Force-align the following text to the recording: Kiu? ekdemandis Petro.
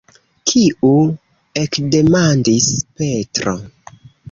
Kiu? 0.51 0.89
ekdemandis 1.65 2.73
Petro. 3.03 3.57